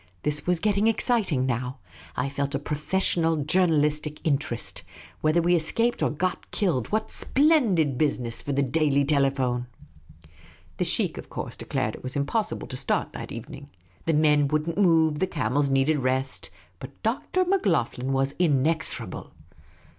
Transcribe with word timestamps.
This 0.23 0.47
was 0.47 0.59
getting 0.59 0.89
ex 0.89 1.05
citing 1.05 1.45
now. 1.45 1.77
I 2.15 2.27
felt 2.27 2.55
a 2.55 2.57
professional 2.57 3.37
journalistic 3.45 4.19
interest. 4.25 4.81
Whether 5.21 5.43
we 5.43 5.53
escaped 5.53 6.01
or 6.01 6.09
got 6.09 6.49
killed, 6.49 6.87
what 6.87 7.11
splendid 7.11 7.99
business 7.99 8.41
for 8.41 8.51
the 8.51 8.63
Daily 8.63 9.05
Telephone 9.05 9.67
I 10.25 10.29
The 10.77 10.85
sheikh, 10.85 11.19
of 11.19 11.29
course, 11.29 11.55
declared 11.55 11.93
it 11.93 12.01
was 12.01 12.15
impossible 12.15 12.67
to 12.69 12.77
start 12.77 13.13
that 13.13 13.31
evening. 13.31 13.69
The 14.07 14.13
men 14.13 14.47
would 14.47 14.67
n't 14.69 14.77
move— 14.79 15.19
the 15.19 15.27
camels 15.27 15.69
needed 15.69 15.99
rest. 15.99 16.49
But 16.79 17.03
Dr. 17.03 17.45
Macloghlen 17.45 18.09
was 18.11 18.33
inexorable. 18.39 19.33